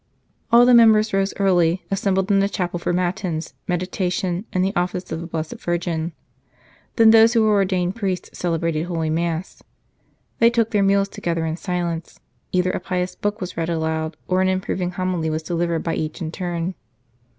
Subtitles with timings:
[0.51, 5.11] All the members rose early, assembled in the chapel for Matins, meditation, and the Office
[5.11, 6.13] of the Blessed Virgin;
[6.95, 9.61] then those who were ordained priests celebrated Holy Mass.
[10.39, 12.19] They took their meals together in silence;
[12.51, 16.19] either a pious book was read aloud, or an improving homily was delivered by each
[16.19, 16.73] in turn.